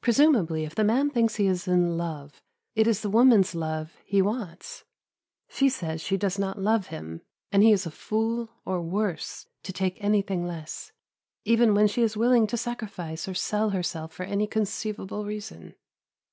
Presumably 0.00 0.64
if 0.64 0.74
the 0.74 0.82
man 0.82 1.08
thinks 1.08 1.36
he 1.36 1.46
is 1.46 1.68
in 1.68 1.96
love, 1.96 2.42
it 2.74 2.88
is 2.88 3.00
the 3.00 3.08
woman's 3.08 3.54
love 3.54 3.96
he 4.04 4.20
wants. 4.20 4.82
She 5.48 5.68
says 5.68 6.00
she 6.00 6.16
does 6.16 6.36
not 6.36 6.58
love 6.58 6.88
him, 6.88 7.22
and 7.52 7.62
he 7.62 7.70
is 7.70 7.86
a 7.86 7.92
fool, 7.92 8.50
or 8.64 8.82
worse, 8.82 9.46
to 9.62 9.72
take 9.72 10.02
anything 10.02 10.44
less, 10.44 10.90
even 11.44 11.74
when 11.74 11.86
she 11.86 12.02
is 12.02 12.16
willing 12.16 12.48
to 12.48 12.56
sacrifice 12.56 13.28
or 13.28 13.34
sell 13.34 13.70
herself 13.70 14.12
for 14.12 14.24
any 14.24 14.48
conceivable 14.48 15.24
reason. 15.24 15.76